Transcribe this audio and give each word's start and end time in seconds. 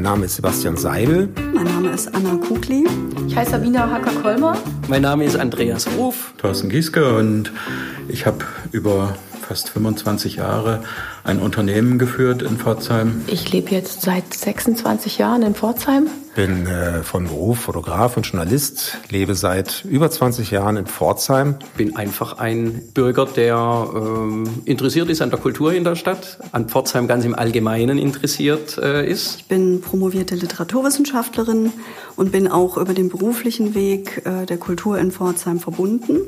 Mein 0.00 0.12
Name 0.12 0.24
ist 0.24 0.36
Sebastian 0.36 0.78
Seidel. 0.78 1.28
Mein 1.52 1.64
Name 1.64 1.90
ist 1.90 2.14
Anna 2.14 2.34
Kugli. 2.36 2.86
Ich 3.26 3.36
heiße 3.36 3.50
Sabina 3.50 3.90
Hacker-Kolmer. 3.90 4.56
Mein 4.88 5.02
Name 5.02 5.26
ist 5.26 5.36
Andreas 5.36 5.86
Ruf. 5.98 6.32
Thorsten 6.38 6.70
Gieske 6.70 7.18
und 7.18 7.52
ich 8.08 8.24
habe 8.24 8.38
über 8.72 9.14
fast 9.50 9.70
25 9.70 10.36
Jahre 10.36 10.84
ein 11.24 11.40
Unternehmen 11.40 11.98
geführt 11.98 12.40
in 12.40 12.56
Pforzheim. 12.56 13.22
Ich 13.26 13.50
lebe 13.50 13.72
jetzt 13.72 14.02
seit 14.02 14.32
26 14.32 15.18
Jahren 15.18 15.42
in 15.42 15.56
Pforzheim. 15.56 16.06
Bin 16.36 16.68
äh, 16.68 17.02
von 17.02 17.24
Beruf 17.24 17.58
Fotograf 17.58 18.16
und 18.16 18.22
Journalist, 18.22 18.98
lebe 19.08 19.34
seit 19.34 19.84
über 19.84 20.08
20 20.08 20.52
Jahren 20.52 20.76
in 20.76 20.86
Pforzheim. 20.86 21.56
Bin 21.76 21.96
einfach 21.96 22.38
ein 22.38 22.80
Bürger, 22.94 23.26
der 23.26 23.88
ähm, 23.92 24.48
interessiert 24.66 25.10
ist 25.10 25.20
an 25.20 25.30
der 25.30 25.40
Kultur 25.40 25.72
in 25.72 25.82
der 25.82 25.96
Stadt, 25.96 26.38
an 26.52 26.68
Pforzheim 26.68 27.08
ganz 27.08 27.24
im 27.24 27.34
Allgemeinen 27.34 27.98
interessiert 27.98 28.78
äh, 28.78 29.04
ist. 29.04 29.40
Ich 29.40 29.46
bin 29.46 29.80
promovierte 29.80 30.36
Literaturwissenschaftlerin 30.36 31.72
und 32.14 32.30
bin 32.30 32.46
auch 32.46 32.76
über 32.76 32.94
den 32.94 33.08
beruflichen 33.08 33.74
Weg 33.74 34.22
äh, 34.24 34.46
der 34.46 34.58
Kultur 34.58 34.96
in 34.96 35.10
Pforzheim 35.10 35.58
verbunden. 35.58 36.20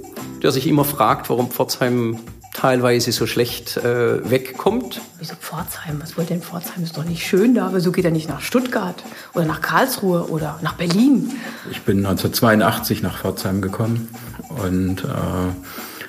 Der 0.42 0.50
sich 0.50 0.66
immer 0.66 0.84
fragt, 0.84 1.30
warum 1.30 1.52
Pforzheim 1.52 2.18
teilweise 2.62 3.10
so 3.10 3.26
schlecht 3.26 3.76
äh, 3.78 4.30
wegkommt. 4.30 5.00
Wieso 5.18 5.34
Pforzheim? 5.34 6.00
Was 6.00 6.16
wollt 6.16 6.30
denn 6.30 6.42
Pforzheim? 6.42 6.84
Ist 6.84 6.96
doch 6.96 7.02
nicht 7.02 7.26
schön 7.26 7.56
da. 7.56 7.70
Wieso 7.72 7.90
geht 7.90 8.04
er 8.04 8.12
nicht 8.12 8.28
nach 8.28 8.40
Stuttgart 8.40 9.02
oder 9.34 9.44
nach 9.46 9.60
Karlsruhe 9.60 10.28
oder 10.28 10.60
nach 10.62 10.74
Berlin? 10.74 11.32
Ich 11.72 11.82
bin 11.82 11.98
1982 11.98 13.02
nach 13.02 13.18
Pforzheim 13.18 13.62
gekommen 13.62 14.08
und 14.64 15.02
äh, 15.02 15.08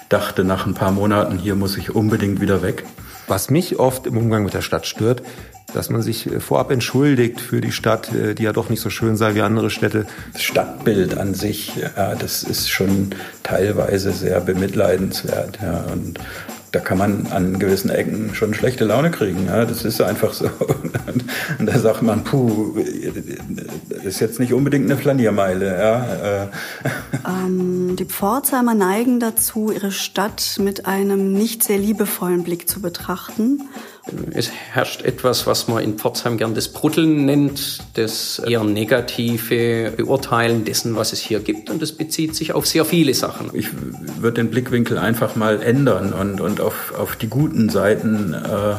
dachte 0.09 0.43
nach 0.43 0.67
ein 0.67 0.75
paar 0.75 0.91
Monaten, 0.91 1.39
hier 1.39 1.55
muss 1.55 1.75
ich 1.75 1.95
unbedingt 1.95 2.39
wieder 2.39 2.61
weg. 2.61 2.85
Was 3.25 3.49
mich 3.49 3.79
oft 3.79 4.05
im 4.05 4.15
Umgang 4.15 4.43
mit 4.43 4.53
der 4.53 4.61
Stadt 4.61 4.85
stört, 4.85 5.23
dass 5.73 5.89
man 5.89 6.01
sich 6.01 6.31
äh, 6.31 6.39
vorab 6.39 6.71
entschuldigt 6.71 7.41
für 7.41 7.61
die 7.61 7.71
Stadt, 7.71 8.13
äh, 8.13 8.35
die 8.35 8.43
ja 8.43 8.53
doch 8.53 8.69
nicht 8.69 8.81
so 8.81 8.89
schön 8.89 9.17
sei 9.17 9.35
wie 9.35 9.41
andere 9.41 9.69
Städte. 9.69 10.05
Das 10.33 10.43
Stadtbild 10.43 11.17
an 11.17 11.33
sich, 11.33 11.73
ja, 11.75 12.15
das 12.15 12.43
ist 12.43 12.69
schon 12.69 13.11
teilweise 13.43 14.11
sehr 14.11 14.39
bemitleidenswert. 14.39 15.59
Ja, 15.61 15.85
und 15.91 16.19
da 16.73 16.79
kann 16.79 16.97
man 16.97 17.27
an 17.27 17.59
gewissen 17.59 17.91
Ecken 17.91 18.33
schon 18.33 18.55
schlechte 18.55 18.83
Laune 18.83 19.11
kriegen. 19.11 19.45
Ja, 19.45 19.63
das 19.63 19.85
ist 19.85 20.01
einfach 20.01 20.33
so. 20.33 20.45
Und 21.59 21.67
da 21.67 21.77
sagt 21.77 22.01
man, 22.01 22.23
puh, 22.23 22.73
das 23.89 24.03
ist 24.03 24.19
jetzt 24.19 24.39
nicht 24.39 24.53
unbedingt 24.53 24.89
eine 24.89 24.99
Flaniermeile. 24.99 25.77
Ja. 25.77 26.49
Ähm, 27.27 27.95
die 27.95 28.05
Pforzheimer 28.05 28.73
neigen 28.73 29.19
dazu, 29.19 29.71
ihre 29.71 29.91
Stadt 29.91 30.57
mit 30.59 30.87
einem 30.87 31.33
nicht 31.33 31.61
sehr 31.61 31.77
liebevollen 31.77 32.43
Blick 32.43 32.67
zu 32.67 32.81
betrachten. 32.81 33.61
Es 34.31 34.51
herrscht 34.51 35.03
etwas, 35.03 35.47
was 35.47 35.69
man 35.69 35.81
in 35.81 35.97
Pforzheim 35.97 36.37
gern 36.37 36.53
das 36.53 36.67
Brutteln 36.67 37.25
nennt, 37.25 37.79
das 37.93 38.39
eher 38.39 38.65
negative 38.65 39.93
Beurteilen 39.95 40.65
dessen, 40.65 40.97
was 40.97 41.13
es 41.13 41.21
hier 41.21 41.39
gibt. 41.39 41.69
Und 41.69 41.81
das 41.81 41.93
bezieht 41.93 42.35
sich 42.35 42.53
auf 42.53 42.67
sehr 42.67 42.83
viele 42.83 43.13
Sachen. 43.13 43.51
Ich 43.53 43.69
würde 44.19 44.41
den 44.41 44.49
Blickwinkel 44.49 44.97
einfach 44.97 45.37
mal 45.37 45.61
ändern 45.61 46.11
und, 46.11 46.41
und 46.41 46.59
auf, 46.63 46.93
auf 46.97 47.15
die 47.15 47.29
guten 47.29 47.69
Seiten 47.69 48.33
äh, 48.33 48.75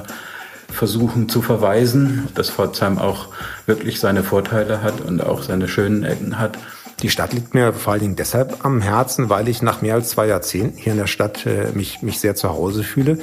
versuchen 0.73 1.29
zu 1.29 1.43
verweisen, 1.43 2.29
dass 2.35 2.51
Pforzheim 2.51 2.99
auch 2.99 3.29
wirklich 3.67 4.01
seine 4.01 4.25
Vorteile 4.25 4.83
hat 4.83 5.01
und 5.01 5.23
auch 5.23 5.43
seine 5.43 5.69
schönen 5.69 6.05
Ecken 6.05 6.39
hat. 6.39 6.59
Die 7.03 7.11
Stadt 7.11 7.33
liegt 7.33 7.55
mir 7.55 7.73
vor 7.73 7.93
allen 7.93 8.03
Dingen 8.03 8.17
deshalb 8.17 8.65
am 8.65 8.81
Herzen, 8.81 9.29
weil 9.29 9.49
ich 9.49 9.63
nach 9.63 9.83
mehr 9.83 9.95
als 9.95 10.11
zwei 10.11 10.27
Jahrzehnten 10.27 10.79
hier 10.79 10.93
in 10.93 10.99
der 10.99 11.07
Stadt 11.07 11.47
äh, 11.47 11.71
mich, 11.75 12.03
mich 12.03 12.21
sehr 12.21 12.35
zu 12.35 12.51
Hause 12.51 12.83
fühle 12.83 13.19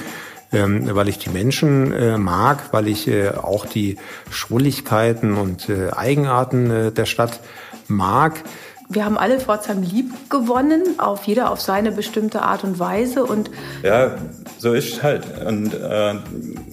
ähm, 0.54 0.89
weil 0.94 1.08
ich 1.08 1.17
die 1.17 1.30
Menschen 1.30 1.92
äh, 1.94 2.17
mag, 2.17 2.73
weil 2.73 2.88
ich 2.88 3.08
äh, 3.08 3.30
auch 3.30 3.66
die 3.66 3.98
Schrulligkeiten 4.30 5.36
und 5.36 5.70
äh, 5.70 5.92
Eigenarten 5.92 6.70
äh, 6.70 6.92
der 6.92 7.06
Stadt 7.06 7.39
mag. 7.88 8.44
Wir 8.94 9.06
haben 9.06 9.17
alle 9.17 9.39
Pforzheim 9.39 9.81
lieb 9.81 10.11
gewonnen, 10.30 11.00
auf 11.00 11.23
jeder 11.23 11.52
auf 11.52 11.61
seine 11.61 11.92
bestimmte 11.92 12.42
Art 12.42 12.64
und 12.66 12.77
Weise. 12.77 13.26
Und 13.26 13.49
ja, 13.83 14.17
so 14.58 14.73
ist 14.73 14.93
es 14.93 15.04
halt. 15.04 15.26
Und 15.45 15.73
äh, 15.73 16.16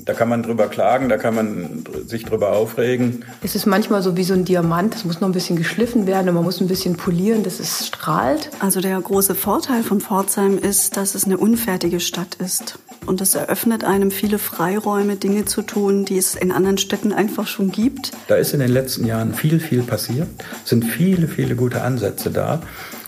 da 0.05 0.15
kann 0.15 0.29
man 0.29 0.43
drüber 0.43 0.67
klagen, 0.67 1.09
da 1.09 1.17
kann 1.17 1.35
man 1.35 1.85
sich 2.07 2.25
drüber 2.25 2.53
aufregen. 2.53 3.25
Es 3.43 3.55
ist 3.55 3.67
manchmal 3.67 4.03
so 4.03 4.17
wie 4.17 4.25
so 4.25 4.35
ein 4.35 4.45
Diamant, 4.45 4.95
das 4.95 5.05
muss 5.05 5.21
noch 5.21 5.29
ein 5.29 5.33
bisschen 5.33 5.57
geschliffen 5.57 6.07
werden 6.07 6.29
und 6.29 6.35
man 6.35 6.45
muss 6.45 6.61
ein 6.61 6.69
bisschen 6.69 6.97
polieren, 6.97 7.45
dass 7.45 7.61
es 7.61 7.87
strahlt. 7.87 8.51
Also 8.59 8.81
der 8.81 9.01
große 9.01 9.35
Vorteil 9.35 9.83
von 9.83 10.01
Pforzheim 10.01 10.59
ist, 10.59 10.97
dass 10.97 11.15
es 11.15 11.25
eine 11.25 11.39
unfertige 11.39 12.01
Stadt 12.01 12.35
ist. 12.37 12.79
Und 13.07 13.21
das 13.21 13.35
eröffnet 13.35 13.85
einem 13.85 14.11
viele 14.11 14.39
Freiräume, 14.39 15.17
Dinge 15.17 15.45
zu 15.45 15.63
tun, 15.63 16.05
die 16.05 16.19
es 16.19 16.35
in 16.35 16.53
anderen 16.53 16.79
Städten 16.79 17.13
einfach 17.13 17.47
schon 17.47 17.71
gibt. 17.71 18.13
Da 18.27 18.37
ist 18.37 18.53
in 18.53 18.61
den 18.61 18.71
letzten 18.71 19.07
Jahren 19.07 19.35
viel, 19.35 19.61
viel 19.61 19.83
passiert, 19.83 20.29
sind 20.65 20.85
viele, 20.85 21.29
viele 21.29 21.57
gute 21.57 21.83
Ansätze 21.83 22.31
da. 22.31 22.61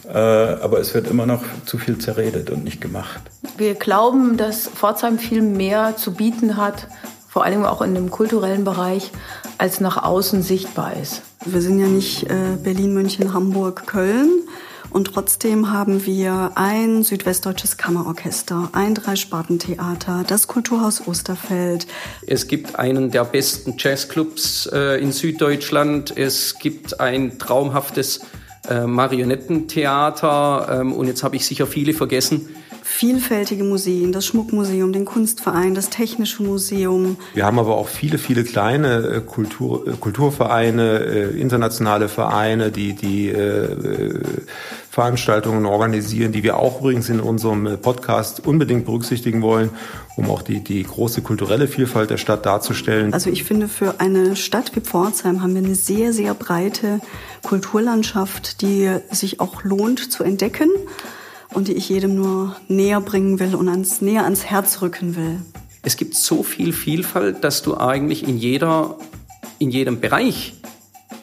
Äh, 0.08 0.16
aber 0.16 0.80
es 0.80 0.94
wird 0.94 1.08
immer 1.08 1.26
noch 1.26 1.42
zu 1.66 1.78
viel 1.78 1.98
zerredet 1.98 2.50
und 2.50 2.64
nicht 2.64 2.80
gemacht. 2.80 3.20
Wir 3.56 3.74
glauben, 3.74 4.36
dass 4.36 4.68
Pforzheim 4.68 5.18
viel 5.18 5.42
mehr 5.42 5.96
zu 5.96 6.14
bieten 6.14 6.56
hat, 6.56 6.88
vor 7.28 7.44
allem 7.44 7.64
auch 7.64 7.80
in 7.80 7.94
dem 7.94 8.10
kulturellen 8.10 8.64
Bereich, 8.64 9.12
als 9.58 9.80
nach 9.80 10.02
außen 10.02 10.42
sichtbar 10.42 10.94
ist. 11.00 11.22
Wir 11.44 11.60
sind 11.60 11.78
ja 11.78 11.86
nicht 11.86 12.24
äh, 12.24 12.56
Berlin, 12.62 12.92
München, 12.92 13.32
Hamburg, 13.32 13.86
Köln, 13.86 14.30
und 14.90 15.04
trotzdem 15.04 15.72
haben 15.72 16.04
wir 16.06 16.52
ein 16.56 17.02
südwestdeutsches 17.02 17.76
Kammerorchester, 17.76 18.70
ein 18.72 18.94
Dreispartentheater, 18.94 20.24
das 20.26 20.46
Kulturhaus 20.46 21.06
Osterfeld. 21.06 21.86
Es 22.26 22.48
gibt 22.48 22.78
einen 22.78 23.10
der 23.10 23.24
besten 23.24 23.74
Jazzclubs 23.78 24.66
äh, 24.72 25.00
in 25.00 25.12
Süddeutschland. 25.12 26.16
Es 26.16 26.58
gibt 26.58 27.00
ein 27.00 27.38
traumhaftes 27.38 28.20
äh, 28.68 28.86
Marionettentheater. 28.86 30.80
Ähm, 30.80 30.92
und 30.92 31.06
jetzt 31.06 31.22
habe 31.22 31.36
ich 31.36 31.46
sicher 31.46 31.66
viele 31.66 31.94
vergessen 31.94 32.48
vielfältige 32.90 33.64
Museen, 33.64 34.12
das 34.12 34.26
Schmuckmuseum, 34.26 34.92
den 34.92 35.04
Kunstverein, 35.04 35.74
das 35.74 35.90
Technische 35.90 36.42
Museum. 36.42 37.16
Wir 37.34 37.46
haben 37.46 37.58
aber 37.58 37.76
auch 37.76 37.88
viele, 37.88 38.18
viele 38.18 38.44
kleine 38.44 38.96
äh, 39.06 39.20
Kultur, 39.20 39.86
äh, 39.86 39.92
Kulturvereine, 39.92 40.98
äh, 40.98 41.40
internationale 41.40 42.08
Vereine, 42.08 42.70
die 42.72 42.94
die 42.94 43.32
Veranstaltungen 45.00 45.64
organisieren, 45.64 46.30
die 46.30 46.42
wir 46.42 46.58
auch 46.58 46.80
übrigens 46.80 47.08
in 47.08 47.20
unserem 47.20 47.78
Podcast 47.80 48.46
unbedingt 48.46 48.84
berücksichtigen 48.84 49.40
wollen, 49.40 49.70
um 50.16 50.28
auch 50.28 50.42
die, 50.42 50.62
die 50.62 50.82
große 50.82 51.22
kulturelle 51.22 51.68
Vielfalt 51.68 52.10
der 52.10 52.18
Stadt 52.18 52.44
darzustellen. 52.44 53.14
Also 53.14 53.30
ich 53.30 53.44
finde, 53.44 53.68
für 53.68 53.98
eine 53.98 54.36
Stadt 54.36 54.76
wie 54.76 54.80
Pforzheim 54.80 55.40
haben 55.40 55.54
wir 55.54 55.62
eine 55.64 55.74
sehr, 55.74 56.12
sehr 56.12 56.34
breite 56.34 57.00
Kulturlandschaft, 57.42 58.60
die 58.60 58.94
sich 59.10 59.40
auch 59.40 59.64
lohnt 59.64 60.12
zu 60.12 60.22
entdecken 60.22 60.68
und 61.54 61.68
die 61.68 61.72
ich 61.72 61.88
jedem 61.88 62.14
nur 62.14 62.56
näher 62.68 63.00
bringen 63.00 63.40
will 63.40 63.54
und 63.54 63.70
ans, 63.70 64.02
näher 64.02 64.24
ans 64.24 64.44
Herz 64.44 64.82
rücken 64.82 65.16
will. 65.16 65.40
Es 65.82 65.96
gibt 65.96 66.14
so 66.14 66.42
viel 66.42 66.74
Vielfalt, 66.74 67.42
dass 67.42 67.62
du 67.62 67.78
eigentlich 67.78 68.28
in, 68.28 68.36
jeder, 68.36 68.98
in 69.58 69.70
jedem 69.70 69.98
Bereich 69.98 70.56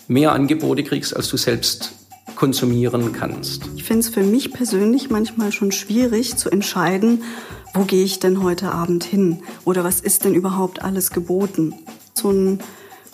mehr 0.07 0.31
Angebote 0.31 0.83
kriegst, 0.83 1.15
als 1.15 1.29
du 1.29 1.38
selbst 1.38 1.97
konsumieren 2.38 3.14
kannst. 3.14 3.68
Ich 3.75 3.84
finde 3.84 4.02
es 4.02 4.09
für 4.09 4.22
mich 4.22 4.53
persönlich 4.53 5.09
manchmal 5.09 5.52
schon 5.52 5.72
schwierig 5.72 6.38
zu 6.38 6.52
entscheiden, 6.52 7.24
wo 7.74 7.84
gehe 7.84 8.03
ich 8.03 8.20
denn 8.20 8.44
heute 8.44 8.72
Abend 8.72 9.03
hin 9.03 9.40
oder 9.66 9.84
was 9.84 10.02
ist 10.02 10.24
denn 10.24 10.36
überhaupt 10.36 10.84
alles 10.84 11.09
geboten. 11.09 11.74
So 12.14 12.30
ein 12.30 12.59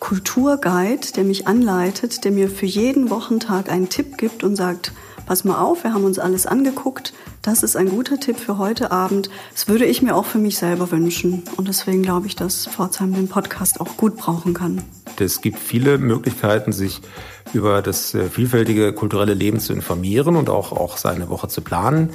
Kulturguide, 0.01 1.13
der 1.15 1.23
mich 1.23 1.47
anleitet, 1.47 2.25
der 2.25 2.31
mir 2.31 2.49
für 2.49 2.65
jeden 2.65 3.09
Wochentag 3.09 3.71
einen 3.71 3.87
Tipp 3.87 4.17
gibt 4.17 4.43
und 4.43 4.57
sagt, 4.57 4.91
pass 5.25 5.45
mal 5.45 5.57
auf, 5.57 5.85
wir 5.85 5.93
haben 5.93 6.03
uns 6.03 6.19
alles 6.19 6.45
angeguckt. 6.45 7.13
Das 7.41 7.63
ist 7.63 7.77
ein 7.77 7.89
guter 7.89 8.19
Tipp 8.19 8.37
für 8.37 8.57
heute 8.57 8.91
Abend. 8.91 9.29
Das 9.53 9.69
würde 9.69 9.85
ich 9.85 10.01
mir 10.01 10.17
auch 10.17 10.25
für 10.25 10.37
mich 10.37 10.57
selber 10.57 10.91
wünschen. 10.91 11.43
Und 11.55 11.69
deswegen 11.69 12.01
glaube 12.01 12.27
ich, 12.27 12.35
dass 12.35 12.67
Pforzheim 12.67 13.13
den 13.13 13.29
Podcast 13.29 13.79
auch 13.79 13.95
gut 13.95 14.17
brauchen 14.17 14.53
kann. 14.53 14.81
Es 15.21 15.41
gibt 15.41 15.59
viele 15.59 15.97
Möglichkeiten, 15.97 16.71
sich 16.71 17.01
über 17.53 17.81
das 17.81 18.13
äh, 18.13 18.29
vielfältige 18.29 18.93
kulturelle 18.93 19.33
Leben 19.33 19.59
zu 19.59 19.73
informieren 19.73 20.35
und 20.35 20.49
auch, 20.49 20.71
auch 20.71 20.97
seine 20.97 21.29
Woche 21.29 21.47
zu 21.47 21.61
planen. 21.61 22.09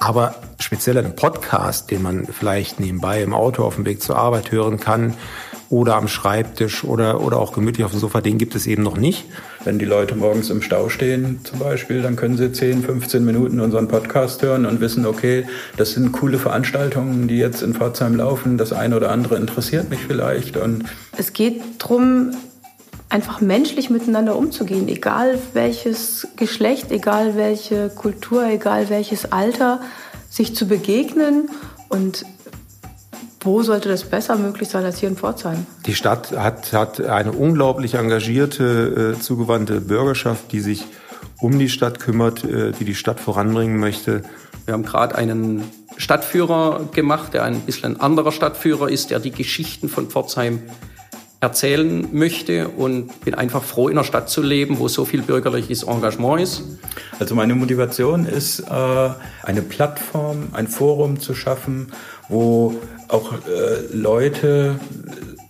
Aber 0.00 0.34
speziell 0.58 0.96
einen 0.96 1.14
Podcast, 1.14 1.90
den 1.90 2.02
man 2.02 2.26
vielleicht 2.26 2.80
nebenbei 2.80 3.22
im 3.22 3.34
Auto 3.34 3.64
auf 3.64 3.74
dem 3.74 3.84
Weg 3.84 4.02
zur 4.02 4.16
Arbeit 4.16 4.50
hören 4.50 4.80
kann, 4.80 5.14
oder 5.68 5.94
am 5.94 6.08
Schreibtisch 6.08 6.82
oder, 6.82 7.20
oder 7.20 7.38
auch 7.38 7.52
gemütlich 7.52 7.84
auf 7.84 7.92
dem 7.92 8.00
Sofa, 8.00 8.20
den 8.20 8.38
gibt 8.38 8.56
es 8.56 8.66
eben 8.66 8.82
noch 8.82 8.96
nicht. 8.96 9.26
Wenn 9.62 9.78
die 9.78 9.84
Leute 9.84 10.16
morgens 10.16 10.50
im 10.50 10.62
Stau 10.62 10.88
stehen 10.88 11.40
zum 11.44 11.60
Beispiel, 11.60 12.02
dann 12.02 12.16
können 12.16 12.36
sie 12.36 12.50
10, 12.50 12.82
15 12.82 13.24
Minuten 13.24 13.60
unseren 13.60 13.86
Podcast 13.86 14.42
hören 14.42 14.66
und 14.66 14.80
wissen, 14.80 15.06
okay, 15.06 15.46
das 15.76 15.92
sind 15.92 16.10
coole 16.10 16.38
Veranstaltungen, 16.38 17.28
die 17.28 17.36
jetzt 17.36 17.62
in 17.62 17.74
Pforzheim 17.74 18.16
laufen. 18.16 18.58
Das 18.58 18.72
eine 18.72 18.96
oder 18.96 19.12
andere 19.12 19.36
interessiert 19.36 19.90
mich 19.90 20.00
vielleicht. 20.00 20.56
Und 20.56 20.84
es 21.16 21.32
geht 21.32 21.62
darum, 21.78 22.32
einfach 23.10 23.40
menschlich 23.40 23.90
miteinander 23.90 24.36
umzugehen, 24.36 24.88
egal 24.88 25.38
welches 25.52 26.28
Geschlecht, 26.36 26.90
egal 26.90 27.36
welche 27.36 27.90
Kultur, 27.90 28.46
egal 28.46 28.88
welches 28.88 29.30
Alter, 29.32 29.80
sich 30.30 30.54
zu 30.54 30.66
begegnen 30.66 31.50
und 31.88 32.24
Wo 33.42 33.62
sollte 33.62 33.88
das 33.88 34.04
besser 34.04 34.36
möglich 34.36 34.68
sein 34.68 34.84
als 34.84 34.98
hier 34.98 35.08
in 35.08 35.16
Pforzheim? 35.16 35.66
Die 35.86 35.94
Stadt 35.94 36.32
hat, 36.32 36.74
hat 36.74 37.00
eine 37.00 37.32
unglaublich 37.32 37.94
engagierte, 37.94 39.14
äh, 39.16 39.18
zugewandte 39.18 39.80
Bürgerschaft, 39.80 40.52
die 40.52 40.60
sich 40.60 40.84
um 41.40 41.58
die 41.58 41.70
Stadt 41.70 42.00
kümmert, 42.00 42.44
äh, 42.44 42.72
die 42.72 42.84
die 42.84 42.94
Stadt 42.94 43.18
voranbringen 43.18 43.80
möchte. 43.80 44.24
Wir 44.66 44.74
haben 44.74 44.84
gerade 44.84 45.14
einen 45.14 45.64
Stadtführer 45.96 46.90
gemacht, 46.92 47.32
der 47.32 47.44
ein 47.44 47.60
bisschen 47.60 47.94
ein 47.94 48.00
anderer 48.00 48.30
Stadtführer 48.30 48.90
ist, 48.90 49.08
der 49.08 49.20
die 49.20 49.32
Geschichten 49.32 49.88
von 49.88 50.10
Pforzheim 50.10 50.62
erzählen 51.40 52.06
möchte 52.12 52.68
und 52.68 53.20
bin 53.22 53.34
einfach 53.34 53.62
froh, 53.62 53.88
in 53.88 53.96
einer 53.96 54.04
Stadt 54.04 54.28
zu 54.28 54.42
leben, 54.42 54.78
wo 54.78 54.88
so 54.88 55.04
viel 55.04 55.22
bürgerliches 55.22 55.84
Engagement 55.84 56.42
ist. 56.42 56.62
Also 57.18 57.34
meine 57.34 57.54
Motivation 57.54 58.26
ist, 58.26 58.60
äh, 58.60 59.10
eine 59.42 59.62
Plattform, 59.62 60.48
ein 60.52 60.68
Forum 60.68 61.18
zu 61.18 61.34
schaffen, 61.34 61.92
wo 62.28 62.74
auch 63.08 63.32
äh, 63.32 63.94
Leute 63.94 64.78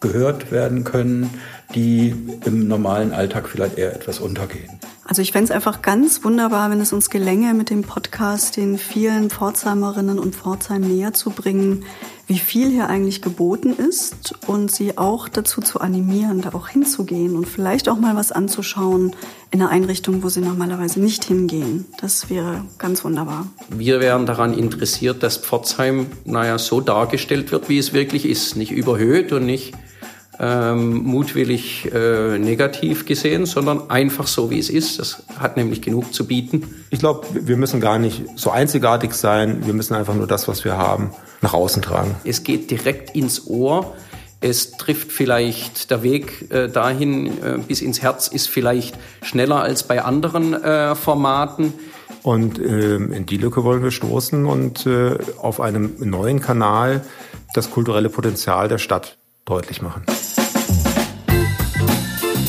gehört 0.00 0.52
werden 0.52 0.84
können, 0.84 1.30
die 1.74 2.14
im 2.44 2.68
normalen 2.68 3.12
Alltag 3.12 3.48
vielleicht 3.48 3.76
eher 3.76 3.94
etwas 3.94 4.20
untergehen. 4.20 4.78
Also 5.10 5.22
ich 5.22 5.32
fände 5.32 5.46
es 5.46 5.50
einfach 5.50 5.82
ganz 5.82 6.22
wunderbar, 6.22 6.70
wenn 6.70 6.80
es 6.80 6.92
uns 6.92 7.10
gelänge, 7.10 7.52
mit 7.52 7.68
dem 7.68 7.82
Podcast 7.82 8.56
den 8.56 8.78
vielen 8.78 9.28
Pforzheimerinnen 9.28 10.20
und 10.20 10.36
Pforzheim 10.36 10.82
näher 10.82 11.12
zu 11.12 11.30
bringen, 11.30 11.84
wie 12.28 12.38
viel 12.38 12.70
hier 12.70 12.88
eigentlich 12.88 13.20
geboten 13.20 13.74
ist 13.74 14.36
und 14.46 14.70
sie 14.70 14.98
auch 14.98 15.28
dazu 15.28 15.62
zu 15.62 15.80
animieren, 15.80 16.42
da 16.42 16.50
auch 16.54 16.68
hinzugehen 16.68 17.34
und 17.34 17.48
vielleicht 17.48 17.88
auch 17.88 17.98
mal 17.98 18.14
was 18.14 18.30
anzuschauen 18.30 19.16
in 19.50 19.60
einer 19.60 19.72
Einrichtung, 19.72 20.22
wo 20.22 20.28
sie 20.28 20.42
normalerweise 20.42 21.00
nicht 21.00 21.24
hingehen. 21.24 21.86
Das 22.00 22.30
wäre 22.30 22.64
ganz 22.78 23.02
wunderbar. 23.02 23.48
Wir 23.68 23.98
wären 23.98 24.26
daran 24.26 24.56
interessiert, 24.56 25.24
dass 25.24 25.38
Pforzheim, 25.38 26.06
naja, 26.24 26.56
so 26.56 26.80
dargestellt 26.80 27.50
wird, 27.50 27.68
wie 27.68 27.78
es 27.78 27.92
wirklich 27.92 28.26
ist. 28.26 28.54
Nicht 28.54 28.70
überhöht 28.70 29.32
und 29.32 29.44
nicht 29.44 29.74
ähm, 30.40 31.04
mutwillig 31.04 31.92
äh, 31.92 32.38
negativ 32.38 33.04
gesehen, 33.04 33.44
sondern 33.44 33.90
einfach 33.90 34.26
so, 34.26 34.50
wie 34.50 34.58
es 34.58 34.70
ist. 34.70 34.98
Das 34.98 35.22
hat 35.38 35.56
nämlich 35.56 35.82
genug 35.82 36.14
zu 36.14 36.26
bieten. 36.26 36.82
Ich 36.88 36.98
glaube, 36.98 37.26
wir 37.32 37.58
müssen 37.58 37.80
gar 37.80 37.98
nicht 37.98 38.24
so 38.36 38.50
einzigartig 38.50 39.12
sein. 39.12 39.66
Wir 39.66 39.74
müssen 39.74 39.94
einfach 39.94 40.14
nur 40.14 40.26
das, 40.26 40.48
was 40.48 40.64
wir 40.64 40.78
haben, 40.78 41.10
nach 41.42 41.52
außen 41.52 41.82
tragen. 41.82 42.14
Es 42.24 42.42
geht 42.42 42.70
direkt 42.70 43.14
ins 43.14 43.46
Ohr. 43.46 43.94
Es 44.40 44.72
trifft 44.72 45.12
vielleicht 45.12 45.90
der 45.90 46.02
Weg 46.02 46.50
äh, 46.50 46.68
dahin 46.68 47.26
äh, 47.42 47.58
bis 47.58 47.82
ins 47.82 48.00
Herz 48.00 48.26
ist 48.26 48.48
vielleicht 48.48 48.96
schneller 49.22 49.60
als 49.60 49.82
bei 49.82 50.02
anderen 50.02 50.54
äh, 50.54 50.94
Formaten. 50.94 51.74
Und 52.22 52.58
ähm, 52.58 53.12
in 53.12 53.26
die 53.26 53.36
Lücke 53.36 53.64
wollen 53.64 53.82
wir 53.82 53.90
stoßen 53.90 54.46
und 54.46 54.86
äh, 54.86 55.18
auf 55.38 55.60
einem 55.60 55.96
neuen 55.98 56.40
Kanal 56.40 57.04
das 57.52 57.70
kulturelle 57.70 58.08
Potenzial 58.08 58.68
der 58.68 58.78
Stadt 58.78 59.18
deutlich 59.44 59.82
machen. 59.82 60.04